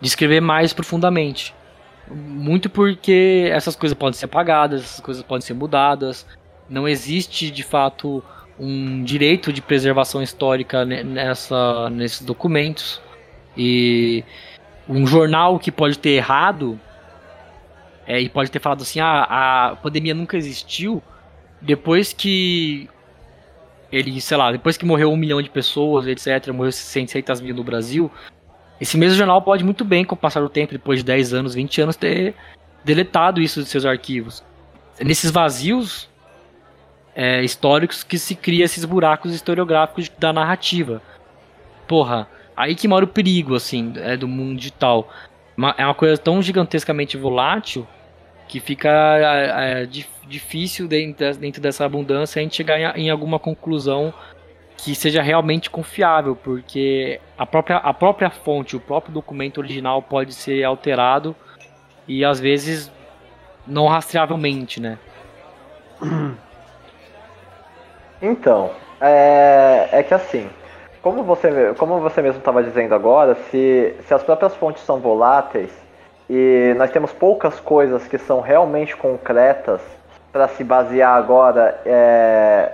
[0.00, 1.54] descrever mais profundamente.
[2.08, 6.26] Muito porque essas coisas podem ser apagadas, essas coisas podem ser mudadas.
[6.68, 8.22] Não existe de fato
[8.58, 13.00] um direito de preservação histórica nessa, nesses documentos.
[13.56, 14.24] E
[14.88, 16.78] um jornal que pode ter errado
[18.06, 21.02] é, e pode ter falado assim: ah, a pandemia nunca existiu.
[21.60, 22.88] Depois que
[23.96, 27.64] ele, sei lá, depois que morreu um milhão de pessoas, etc., morreu 600 mil no
[27.64, 28.10] Brasil,
[28.80, 31.54] esse mesmo jornal pode muito bem, com o passar do tempo, depois de 10 anos,
[31.54, 32.34] 20 anos, ter
[32.84, 34.42] deletado isso de seus arquivos.
[35.00, 36.08] Nesses vazios
[37.14, 41.00] é, históricos que se cria esses buracos historiográficos da narrativa.
[41.86, 45.08] Porra, aí que mora o perigo, assim, é, do mundo digital.
[45.78, 47.86] É uma coisa tão gigantescamente volátil
[48.48, 49.86] que fica é, é,
[50.26, 54.12] difícil dentro, dentro dessa abundância a gente chegar em, em, alguma conclusão
[54.76, 60.34] que seja realmente confiável, porque a própria, a própria fonte, o próprio documento original pode
[60.34, 61.34] ser alterado
[62.06, 62.92] e às vezes
[63.66, 64.98] não rastreavelmente, né?
[68.22, 68.70] Então,
[69.02, 70.48] é, é que assim,
[71.02, 75.70] como você, como você mesmo estava dizendo agora, se, se as próprias fontes são voláteis
[76.28, 79.80] e nós temos poucas coisas que são realmente concretas
[80.32, 82.72] para se basear agora, é,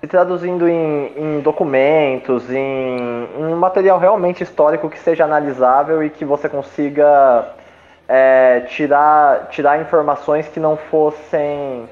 [0.00, 6.24] se traduzindo em, em documentos, em, em, material realmente histórico que seja analisável e que
[6.24, 7.50] você consiga
[8.08, 11.88] é, tirar, tirar informações que não fossem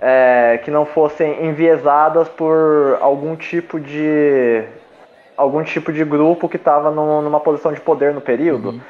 [0.00, 4.64] é, que não fossem enviesadas por algum tipo de
[5.36, 8.70] algum tipo de grupo que estava numa posição de poder no período.
[8.70, 8.80] Uhum.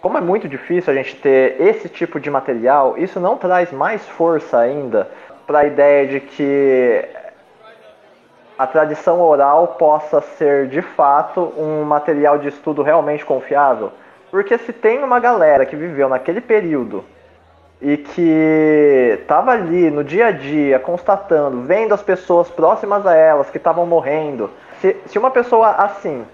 [0.00, 4.06] Como é muito difícil a gente ter esse tipo de material, isso não traz mais
[4.06, 5.08] força ainda
[5.46, 7.04] para a ideia de que
[8.58, 13.92] a tradição oral possa ser de fato um material de estudo realmente confiável.
[14.30, 17.04] Porque se tem uma galera que viveu naquele período
[17.80, 23.50] e que estava ali no dia a dia, constatando, vendo as pessoas próximas a elas
[23.50, 24.50] que estavam morrendo.
[24.80, 26.24] Se, se uma pessoa assim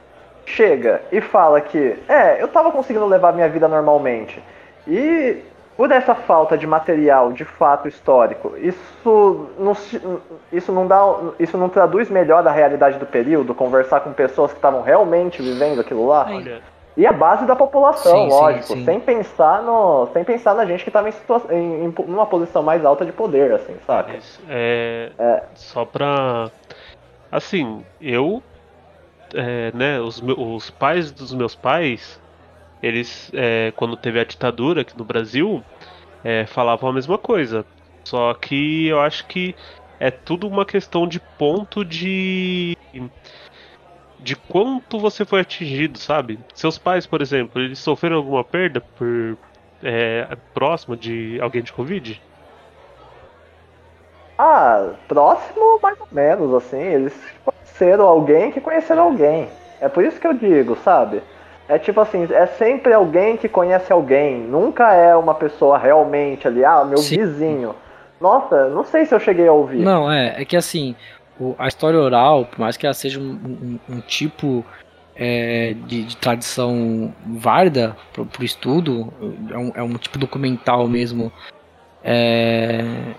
[0.46, 4.42] chega e fala que, é, eu estava conseguindo levar minha vida normalmente,
[4.86, 5.42] e
[5.76, 9.76] por essa falta de material de fato histórico, isso não,
[10.52, 11.00] isso não dá,
[11.38, 15.80] isso não traduz melhor a realidade do período, conversar com pessoas que estavam realmente vivendo
[15.80, 16.26] aquilo lá?
[16.28, 16.62] Olha,
[16.96, 18.84] e a base da população, sim, lógico, sim, sim.
[18.84, 21.14] sem pensar no, sem pensar na gente que estava em,
[21.54, 24.18] em, em, uma posição mais alta de poder, assim, sabe?
[24.48, 25.42] É, é.
[25.54, 26.50] Só pra,
[27.32, 28.40] assim, eu,
[29.34, 32.20] é, né, os, os pais dos meus pais,
[32.80, 35.64] eles, é, quando teve a ditadura aqui no Brasil,
[36.22, 37.66] é, falavam a mesma coisa.
[38.04, 39.56] Só que eu acho que
[39.98, 42.76] é tudo uma questão de ponto de
[44.18, 46.38] de quanto você foi atingido, sabe?
[46.54, 49.36] Seus pais, por exemplo, eles sofreram alguma perda por
[49.82, 52.20] é, próximo de alguém de Covid?
[54.38, 56.80] Ah, próximo mais ou menos, assim.
[56.80, 59.48] Eles conheceram alguém que conheceram alguém.
[59.80, 61.22] É por isso que eu digo, sabe?
[61.68, 64.38] É tipo assim, é sempre alguém que conhece alguém.
[64.38, 67.18] Nunca é uma pessoa realmente ali, ah, meu Sim.
[67.18, 67.74] vizinho.
[68.20, 69.80] Nossa, não sei se eu cheguei a ouvir.
[69.80, 70.94] Não, é, é que assim,
[71.58, 74.64] a história oral, por mais que ela seja um, um, um tipo
[75.16, 79.12] é, de, de, tradição válida para o estudo,
[79.50, 81.32] é um, é um, tipo documental mesmo
[82.02, 83.14] é,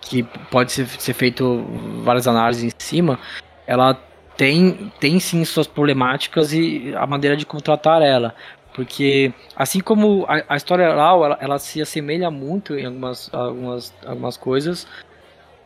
[0.00, 1.64] que pode ser, ser feito
[2.02, 3.18] várias análises em cima,
[3.66, 3.94] ela
[4.36, 8.34] tem, tem sim suas problemáticas e a maneira de contratar ela.
[8.74, 13.94] Porque, assim como a, a história oral, ela, ela, se assemelha muito em algumas, algumas,
[14.04, 14.86] algumas coisas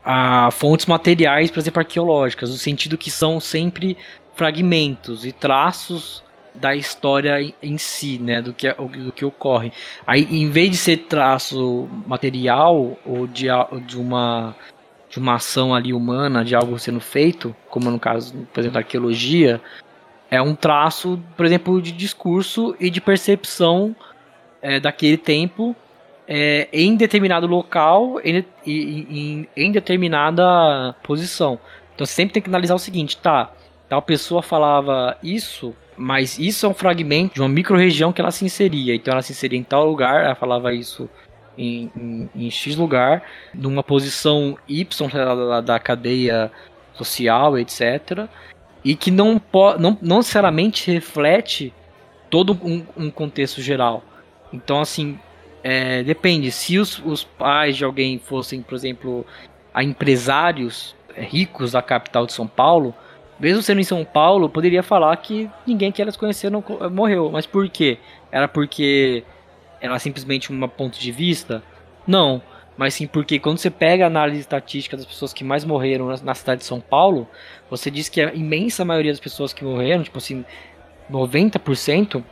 [0.05, 3.97] a fontes materiais, por exemplo, arqueológicas, no sentido que são sempre
[4.35, 6.23] fragmentos e traços
[6.55, 9.73] da história em si, né, do que, do que ocorre.
[10.07, 13.47] Aí, em vez de ser traço material ou de,
[13.87, 14.55] de uma
[15.09, 18.81] de uma ação ali humana, de algo sendo feito, como no caso, por exemplo, da
[18.81, 19.61] arqueologia,
[20.31, 23.95] é um traço, por exemplo, de discurso e de percepção
[24.63, 25.75] é, daquele tempo
[26.33, 31.59] é, em determinado local em, em, em, determinada posição.
[31.93, 33.53] Então você sempre tem que analisar o seguinte, tá?
[33.89, 38.45] Tal pessoa falava isso, mas isso é um fragmento de uma micro-região que ela se
[38.45, 38.95] inseria.
[38.95, 41.11] Então ela se inseria em tal lugar, ela falava isso
[41.59, 46.53] em, em, em X lugar, numa posição Y da, da cadeia
[46.95, 48.29] social, etc.
[48.85, 49.43] E que não,
[49.81, 51.75] não, não necessariamente reflete
[52.31, 54.05] todo um, um contexto geral.
[54.53, 55.19] Então, assim,
[55.63, 56.51] é, depende.
[56.51, 59.27] Se os, os pais de alguém fossem, por exemplo,
[59.73, 62.95] a empresários ricos da capital de São Paulo,
[63.39, 67.31] mesmo sendo em São Paulo, poderia falar que ninguém que elas conheceram morreu.
[67.31, 67.99] Mas por quê?
[68.31, 69.25] Era porque
[69.81, 71.63] era simplesmente um ponto de vista?
[72.07, 72.43] Não.
[72.77, 76.17] Mas sim porque quando você pega a análise estatística das pessoas que mais morreram na,
[76.19, 77.29] na cidade de São Paulo,
[77.69, 80.45] você diz que a imensa maioria das pessoas que morreram, tipo assim,
[81.11, 82.25] 90%,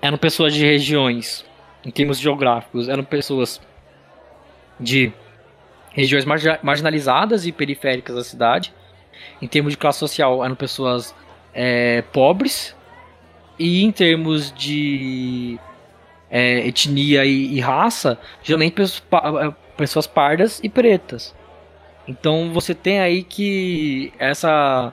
[0.00, 1.44] eram pessoas de regiões
[1.84, 3.60] em termos geográficos, eram pessoas
[4.80, 5.12] de
[5.90, 6.24] regiões
[6.62, 8.72] marginalizadas e periféricas da cidade.
[9.40, 11.14] Em termos de classe social, eram pessoas
[11.52, 12.74] é, pobres.
[13.58, 15.58] E em termos de
[16.28, 19.02] é, etnia e, e, raça, geralmente pessoas,
[19.40, 21.32] é, pessoas pardas e pretas.
[22.08, 24.92] Então você tem aí que essa.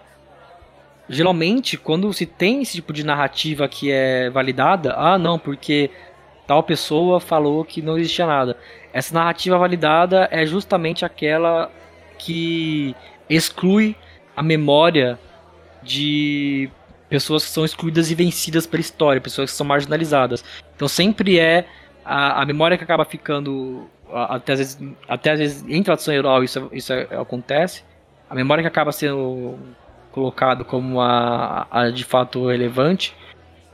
[1.09, 5.89] Geralmente, quando se tem esse tipo de narrativa que é validada, ah, não, porque
[6.51, 8.57] tal pessoa falou que não existia nada.
[8.91, 11.71] Essa narrativa validada é justamente aquela
[12.17, 12.93] que
[13.29, 13.95] exclui
[14.35, 15.17] a memória
[15.81, 16.69] de
[17.07, 20.43] pessoas que são excluídas e vencidas pela história, pessoas que são marginalizadas.
[20.75, 21.65] Então sempre é
[22.03, 26.43] a, a memória que acaba ficando até às vezes, até às vezes em tradução oral
[26.43, 27.81] isso, isso acontece.
[28.29, 29.57] A memória que acaba sendo
[30.11, 33.15] colocado como a, a de fato relevante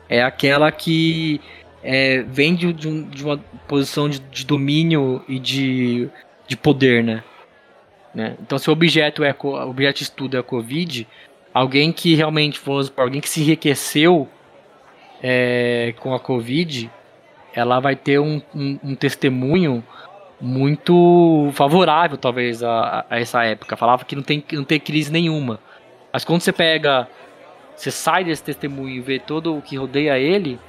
[0.07, 1.41] é aquela que
[1.89, 6.09] é, vem de, de, um, de, uma posição de, de, domínio e de,
[6.45, 7.23] de poder, né?
[8.13, 8.35] né?
[8.41, 11.07] Então, se o objeto é o objeto de estudo é a Covid,
[11.53, 14.27] alguém que realmente, vamos alguém que se enriqueceu
[15.23, 16.91] é, com a Covid,
[17.55, 19.81] ela vai ter um, um, um testemunho
[20.41, 23.77] muito favorável, talvez, a, a, essa época.
[23.77, 25.57] Falava que não tem, não tem crise nenhuma.
[26.11, 27.07] Mas quando você pega,
[27.73, 30.59] você sai desse testemunho e vê todo o que rodeia ele,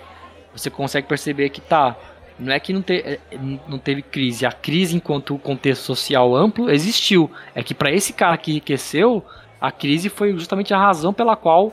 [0.59, 1.97] você consegue perceber que tá.
[2.39, 3.19] Não é que não, te, é,
[3.67, 4.47] não teve crise.
[4.47, 7.31] A crise, enquanto contexto social amplo, existiu.
[7.55, 9.25] É que para esse cara que enriqueceu,
[9.61, 11.73] a crise foi justamente a razão pela qual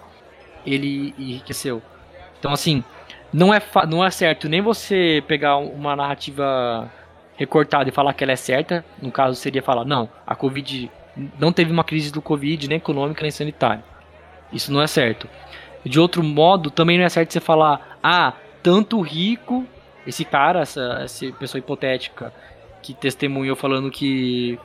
[0.66, 1.82] ele enriqueceu.
[2.40, 2.84] Então, assim,
[3.32, 6.92] não é, não é certo nem você pegar uma narrativa
[7.36, 8.84] recortada e falar que ela é certa.
[9.02, 10.90] No caso, seria falar: não, a Covid
[11.40, 13.84] não teve uma crise do Covid, nem econômica, nem sanitária.
[14.52, 15.30] Isso não é certo.
[15.84, 18.34] De outro modo, também não é certo você falar: ah,
[18.66, 19.64] tanto rico,
[20.08, 22.34] esse cara, essa, essa pessoa hipotética
[22.82, 24.58] que testemunhou falando que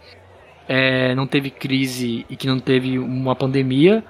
[0.67, 4.03] é, não teve crise e que não teve uma pandemia,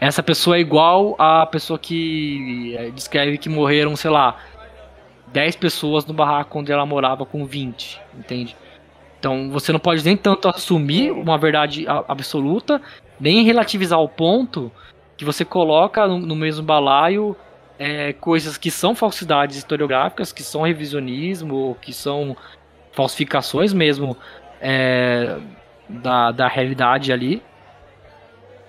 [0.00, 4.36] essa pessoa é igual à pessoa que é, descreve que morreram, sei lá,
[5.32, 8.56] 10 pessoas no barraco onde ela morava com 20, entende?
[9.18, 12.80] Então você não pode nem tanto assumir uma verdade absoluta,
[13.18, 14.70] nem relativizar o ponto
[15.16, 17.36] que você coloca no, no mesmo balaio
[17.82, 22.36] é, coisas que são falsidades historiográficas, que são revisionismo, que são
[22.92, 24.16] falsificações mesmo
[24.60, 25.36] é,
[25.88, 27.42] da, da realidade ali,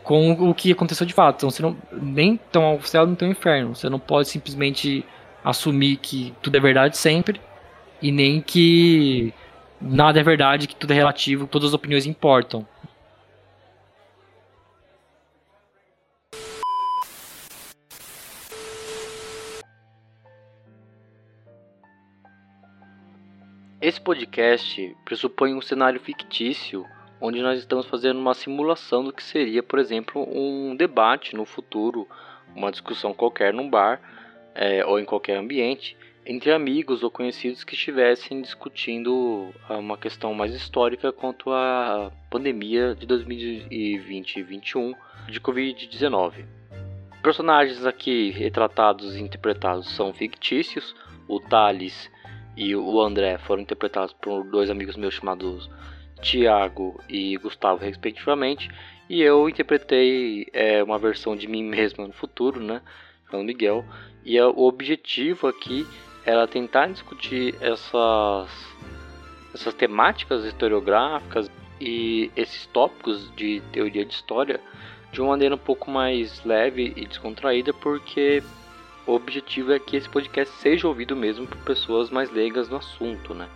[0.04, 1.36] com o que aconteceu de fato.
[1.38, 3.76] Então você não nem tão ao céu nem tão inferno.
[3.76, 5.06] Você não pode simplesmente
[5.46, 7.40] assumir que tudo é verdade sempre
[8.02, 9.32] e nem que
[9.80, 12.66] nada é verdade, que tudo é relativo, todas as opiniões importam.
[23.84, 26.86] Esse podcast pressupõe um cenário fictício
[27.20, 32.08] onde nós estamos fazendo uma simulação do que seria, por exemplo, um debate no futuro,
[32.56, 34.00] uma discussão qualquer num bar
[34.56, 40.56] é, ou em qualquer ambiente entre amigos ou conhecidos que estivessem discutindo uma questão mais
[40.56, 44.94] histórica quanto à pandemia de 2020 e 2021
[45.28, 46.46] de Covid-19.
[47.22, 50.96] Personagens aqui retratados e interpretados são fictícios.
[51.28, 52.10] O Thales
[52.56, 55.70] e o André foram interpretados por dois amigos meus chamados
[56.22, 58.70] Tiago e Gustavo, respectivamente,
[59.10, 62.82] e eu interpretei é, uma versão de mim mesmo no futuro, né,
[63.30, 63.84] falando Miguel,
[64.24, 65.86] e o objetivo aqui
[66.26, 68.50] era tentar discutir essas,
[69.54, 74.62] essas temáticas historiográficas e esses tópicos de teoria de história
[75.12, 78.42] de uma maneira um pouco mais leve e descontraída, porque
[79.06, 83.34] o objetivo é que esse podcast seja ouvido mesmo por pessoas mais leigas no assunto,
[83.34, 83.50] né?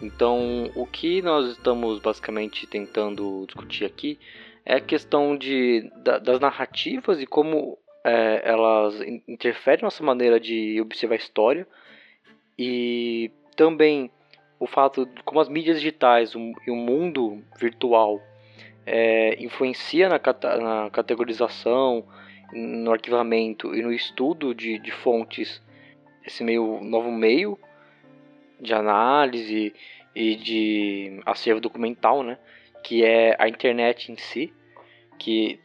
[0.00, 4.18] Então, o que nós estamos basicamente tentando discutir aqui
[4.64, 10.80] é a questão de, da, das narrativas e como é, elas interferem nossa maneira de
[10.80, 11.66] observar a história
[12.58, 14.10] e também
[14.58, 18.20] o fato de como as mídias digitais e o mundo virtual
[18.84, 20.20] é, influencia na,
[20.58, 22.04] na categorização
[22.52, 25.62] no arquivamento e no estudo de, de fontes,
[26.24, 27.58] esse meio novo meio
[28.60, 29.74] de análise
[30.14, 32.38] e de acervo documental, né?
[32.84, 34.52] Que é a internet em si,
[35.18, 35.58] que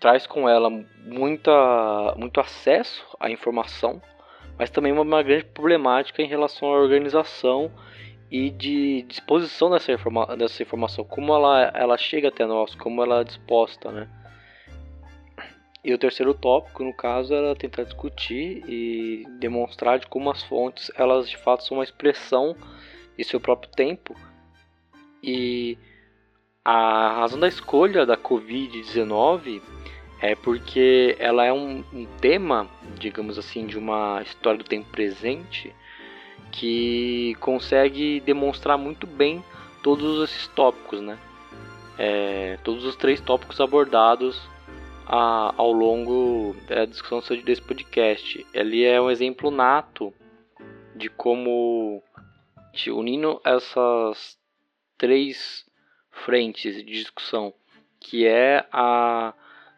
[0.00, 0.68] traz com ela
[1.04, 4.02] muita, muito acesso à informação,
[4.58, 7.70] mas também uma, uma grande problemática em relação à organização
[8.30, 13.20] e de disposição dessa, informa dessa informação, como ela, ela chega até nós, como ela
[13.20, 14.08] é disposta, né?
[15.86, 20.90] E o terceiro tópico, no caso, era tentar discutir e demonstrar de como as fontes,
[20.96, 22.56] elas de fato são uma expressão
[23.16, 24.16] de seu próprio tempo.
[25.22, 25.78] E
[26.64, 29.62] a razão da escolha da Covid-19
[30.20, 32.68] é porque ela é um, um, tema,
[32.98, 35.72] digamos assim, de uma história do tempo presente
[36.50, 39.40] que consegue demonstrar muito bem
[39.84, 41.16] todos esses tópicos, né?
[41.96, 44.55] É, todos os três tópicos abordados
[45.06, 48.44] a, ao longo da discussão desse podcast.
[48.52, 50.12] Ele é um exemplo nato
[50.94, 52.02] de como,
[52.88, 54.36] unindo essas
[54.98, 55.64] três
[56.10, 57.54] frentes de discussão,
[58.00, 59.32] que é a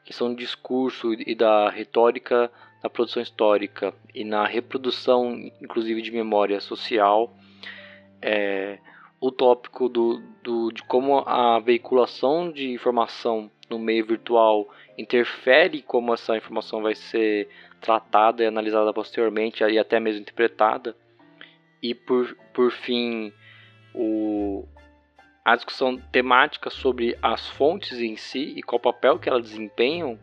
[0.05, 2.51] questão do discurso e da retórica
[2.83, 7.37] na produção histórica e na reprodução, inclusive, de memória social,
[8.23, 8.79] é,
[9.21, 16.15] o tópico do, do, de como a veiculação de informação no meio virtual interfere como
[16.15, 17.49] essa informação vai ser
[17.81, 20.97] tratada e analisada posteriormente e até mesmo interpretada.
[21.83, 23.33] E por, por fim,
[23.95, 24.67] o,
[25.45, 30.19] a discussão temática sobre as fontes em si e qual papel que elas desempenham,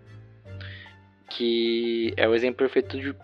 [1.29, 3.15] que é o exemplo perfeito de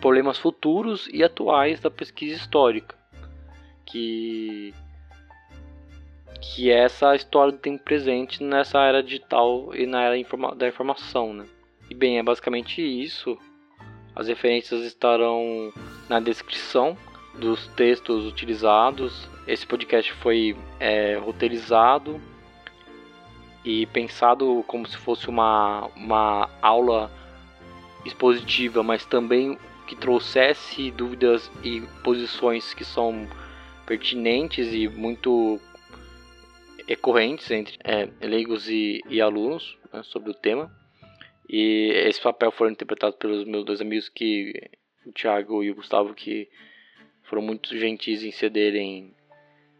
[0.00, 2.96] problemas futuros e atuais da pesquisa histórica,
[3.84, 4.72] que
[6.40, 10.66] que é essa história do tempo presente nessa era digital e na era informa da
[10.66, 11.46] informação, né?
[11.88, 13.36] E bem, é basicamente isso.
[14.14, 15.72] As referências estarão
[16.08, 16.96] na descrição
[17.34, 19.28] dos textos utilizados.
[19.46, 22.20] Esse podcast foi é, roteirizado
[23.64, 27.10] e pensado como se fosse uma, uma aula
[28.04, 33.28] expositiva, mas também que trouxesse dúvidas e posições que são
[33.84, 35.60] pertinentes e muito
[36.90, 40.68] recorrentes entre é, leigos e, e alunos né, sobre o tema.
[41.48, 44.52] E esse papel foi interpretado pelos meus dois amigos, que
[45.06, 46.48] o Thiago e o Gustavo, que
[47.22, 49.14] foram muito gentis em cederem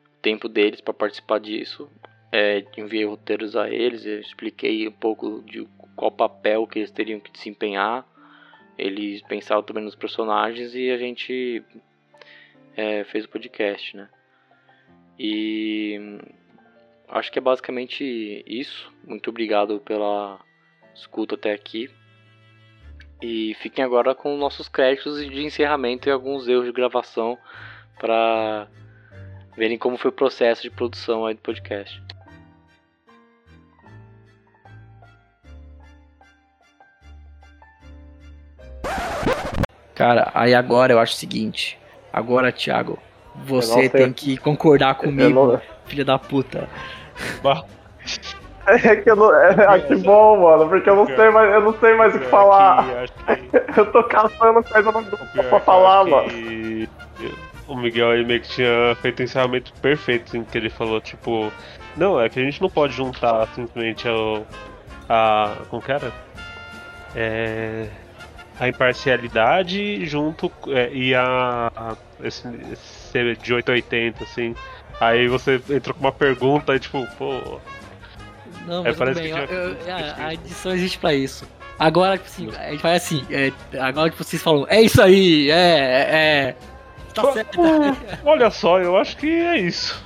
[0.06, 1.90] o tempo deles para participar disso.
[2.30, 7.32] É, enviei roteiros a eles, expliquei um pouco de qual papel que eles teriam que
[7.32, 8.06] desempenhar.
[8.78, 11.60] Eles pensaram também nos personagens e a gente
[12.76, 14.08] é, fez o podcast, né?
[15.18, 15.98] E
[17.10, 18.92] acho que é basicamente isso.
[19.04, 20.38] Muito obrigado pela
[20.94, 21.90] escuta até aqui.
[23.22, 27.36] E fiquem agora com nossos créditos de encerramento e alguns erros de gravação
[27.98, 28.66] para
[29.56, 32.02] verem como foi o processo de produção aí do podcast.
[39.94, 41.78] Cara, aí agora eu acho o seguinte.
[42.10, 42.98] Agora, Thiago,
[43.34, 45.60] você tem que concordar comigo, não...
[45.84, 46.66] filha da puta.
[48.66, 49.34] É que eu não.
[49.34, 52.18] É, ah, que bom, mano, porque eu não sei mais, eu não sei mais o
[52.18, 53.08] que falar.
[53.26, 56.28] Que, eu tô caçando coisa no pra falar, mano.
[57.66, 61.52] O Miguel aí meio que tinha feito o encerramento perfeito, assim, que ele falou, tipo.
[61.96, 64.44] Não, é que a gente não pode juntar simplesmente o.
[65.08, 65.52] A.
[65.68, 66.12] Como que era?
[67.16, 67.88] É.
[68.58, 70.52] A imparcialidade junto.
[70.68, 71.72] É, e a.
[71.74, 74.54] a esse, esse de 880, assim.
[75.00, 77.58] Aí você entrou com uma pergunta e tipo, pô.
[78.66, 79.58] Não, mas é, parece bem, que tinha...
[79.58, 81.48] eu, eu, a, a edição existe pra isso.
[81.78, 85.50] Agora, tipo assim, a gente faz assim, é, agora que vocês falam, é isso aí,
[85.50, 86.16] é, é.
[86.50, 86.56] é
[87.14, 87.58] tá certo.
[88.22, 90.04] Olha só, eu acho que é isso.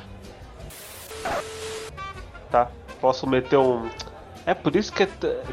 [2.49, 2.69] Tá,
[3.01, 3.91] posso meter um.
[4.47, 5.09] É por isso que é.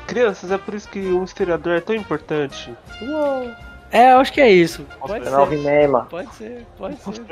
[0.05, 2.71] Crianças, é por isso que um historiador é tão importante.
[3.01, 3.51] Uou!
[3.91, 4.85] É, eu acho que é isso.
[4.99, 5.35] Pode ser.
[5.35, 6.07] O He-Man, mano.
[6.09, 7.25] Pode ser, pode ser.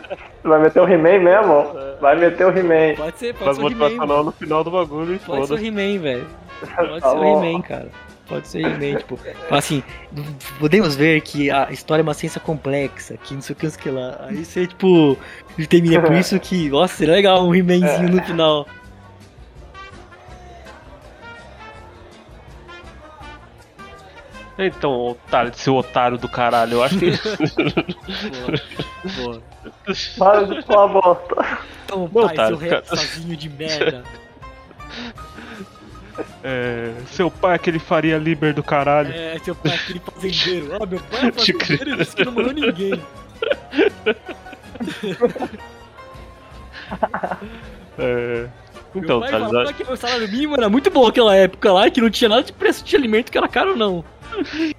[0.42, 1.66] Vai meter o He-Man mesmo?
[2.00, 2.94] Vai meter o He-Man.
[2.96, 4.22] Pode ser, pode ser o He-Man.
[4.22, 6.26] no final do bagulho e Pode ser o He-Man, velho.
[6.74, 7.88] Pode tá ser o He-Man, cara.
[8.28, 9.18] Pode ser He-Man, tipo,
[9.50, 9.82] assim,
[10.58, 13.70] podemos ver que a história é uma ciência complexa, que não sei o que, não
[13.70, 14.16] sei o que lá.
[14.20, 15.16] Aí você, tipo,
[15.68, 18.66] termina por isso que, nossa, seria legal um He-Manzinho no final.
[24.58, 27.10] Então, otário, seu otário do caralho, eu acho que.
[28.40, 28.58] boa,
[29.16, 29.42] boa.
[30.18, 31.58] Para de falar bosta.
[31.84, 32.84] Então, pai, otário, seu cara...
[32.84, 34.02] sozinho de merda.
[36.42, 39.12] É, seu pai é aquele faria liber do caralho.
[39.12, 40.72] É, seu pai é aquele fazendeiro.
[40.72, 42.94] Ó, oh, meu pai é fazendeiro e disse que não morreu ninguém.
[47.98, 48.48] é.
[48.94, 51.90] Então, meu pai tá falava que o salário mínimo era muito bom naquela época lá,
[51.90, 54.02] que não tinha nada de preço de alimento que era caro, não.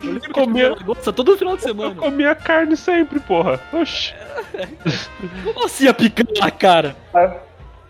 [0.03, 0.75] Eu lembro comia...
[0.83, 1.91] Gosta todo final de semana.
[1.91, 3.59] Eu comia carne sempre, porra.
[3.73, 4.13] Oxi.
[5.43, 6.95] Como assim a picanha, cara?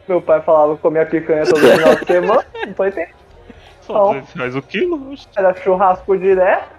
[0.08, 2.46] Meu pai falava que comia picanha todo final de semana.
[2.66, 3.16] Não tô entendendo.
[3.82, 5.16] Só faz o quilo?
[5.36, 6.76] Era churrasco direto.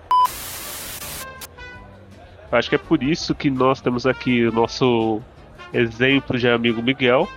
[2.50, 5.20] Acho que é por isso que nós temos aqui o nosso
[5.72, 7.28] exemplo de amigo Miguel.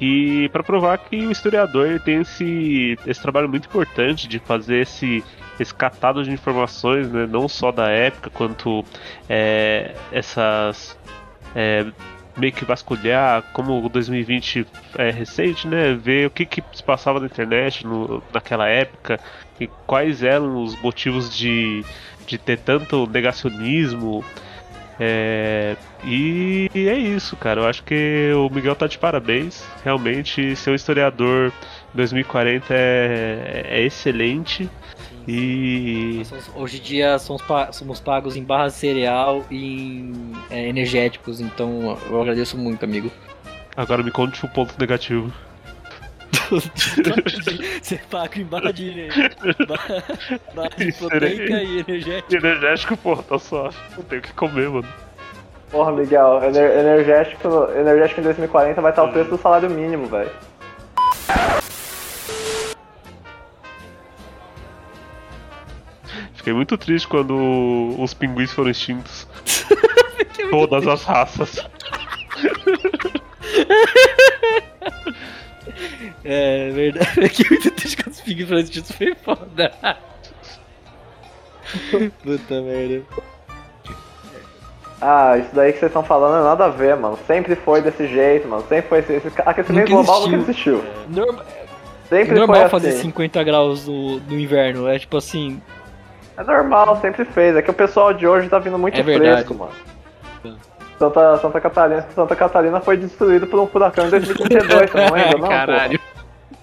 [0.00, 5.22] E para provar que o historiador tem esse, esse trabalho muito importante de fazer esse
[5.62, 8.84] esse catado de informações, né, não só da época, quanto
[9.28, 10.98] é, essas.
[11.54, 11.86] É,
[12.36, 15.92] meio que vasculhar como o 2020 é recente, né?
[15.94, 19.20] Ver o que, que se passava na internet no, naquela época
[19.58, 21.84] e quais eram os motivos de,
[22.26, 24.24] de ter tanto negacionismo.
[25.02, 27.62] É, e é isso, cara.
[27.62, 29.64] Eu acho que o Miguel tá de parabéns.
[29.82, 31.50] Realmente, ser um historiador
[31.94, 34.68] 2040 é, é excelente.
[35.26, 36.22] E.
[36.54, 41.98] Hoje em dia somos, pa somos pagos em barra cereal e em é, energéticos, então
[42.08, 43.10] eu agradeço muito, amigo.
[43.76, 45.32] Agora me conte o ponto negativo.
[47.82, 49.08] Você paga em barra de,
[49.66, 50.04] barra,
[50.54, 52.34] barra de proteica e energético.
[52.34, 53.70] Energético, porra, tá só.
[53.96, 54.88] Não tenho o que comer, mano.
[55.70, 60.30] Porra, Miguel, ener energético, energético em 2040 vai estar o preço do salário mínimo, velho.
[66.34, 69.28] Fiquei muito triste quando os pinguins foram extintos.
[70.50, 71.60] Todas as raças.
[76.32, 77.10] É verdade.
[77.74, 78.92] Triste quando os pinguins foram extintos.
[78.92, 79.72] Foi foda.
[82.22, 83.02] Puta merda.
[85.00, 87.18] Ah, isso daí que vocês estão falando é nada a ver, mano.
[87.26, 88.64] Sempre foi desse jeito, mano.
[88.68, 90.84] Sempre foi esse, esse aquecimento Nunca global nunca existiu.
[91.08, 91.44] Norma-
[92.08, 93.02] Sempre é normal foi fazer assim.
[93.02, 94.88] 50 graus no, no inverno.
[94.88, 95.60] É tipo assim.
[96.36, 97.56] É normal, sempre fez.
[97.56, 99.32] É que o pessoal de hoje tá vindo muito É verdade.
[99.44, 99.72] fresco, mano.
[100.98, 105.38] Santa, Santa, Catarina, Santa Catarina foi destruído por um furacão em 2032, você não lembra,
[105.38, 105.48] não?
[105.48, 105.98] Caralho.
[105.98, 106.19] porra?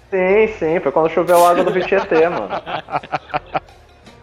[0.09, 2.47] Sim, sim, foi quando choveu água do Tietê, mano.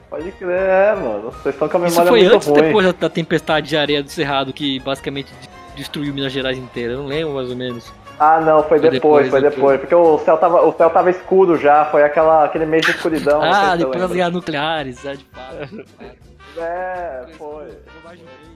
[0.08, 1.30] Pode crer, é, mano.
[1.30, 2.66] Vocês estão com a Isso memória foi muito antes ou ruim.
[2.66, 6.92] depois da, tempestade de areia do Cerrado que basicamente de- destruiu Minas Gerais inteira?
[6.92, 7.92] Eu não lembro mais ou menos.
[8.18, 9.56] Ah, não, foi Foi depois, depois, foi depois.
[9.56, 9.80] depois.
[9.80, 13.42] Porque o céu, tava, o céu tava escuro já, foi aquela, aquele mês de escuridão.
[13.42, 15.84] ah, depois das guerras nucleares, é de fato.
[16.58, 17.64] É, foi.
[18.02, 18.53] Bobagem feia.